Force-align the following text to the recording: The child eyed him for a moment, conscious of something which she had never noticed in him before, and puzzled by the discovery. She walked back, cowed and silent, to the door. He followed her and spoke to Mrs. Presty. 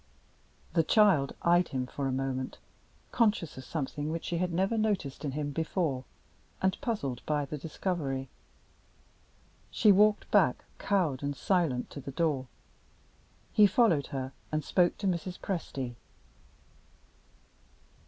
The 0.73 0.81
child 0.81 1.35
eyed 1.43 1.67
him 1.67 1.85
for 1.85 2.07
a 2.07 2.11
moment, 2.11 2.57
conscious 3.11 3.55
of 3.55 3.63
something 3.63 4.09
which 4.09 4.25
she 4.25 4.39
had 4.39 4.51
never 4.51 4.75
noticed 4.75 5.23
in 5.23 5.33
him 5.33 5.51
before, 5.51 6.05
and 6.59 6.75
puzzled 6.81 7.21
by 7.27 7.45
the 7.45 7.55
discovery. 7.59 8.27
She 9.69 9.91
walked 9.91 10.31
back, 10.31 10.65
cowed 10.79 11.21
and 11.21 11.35
silent, 11.35 11.91
to 11.91 11.99
the 12.01 12.09
door. 12.09 12.47
He 13.53 13.67
followed 13.67 14.07
her 14.07 14.31
and 14.51 14.63
spoke 14.63 14.97
to 14.97 15.07
Mrs. 15.07 15.37
Presty. 15.39 15.93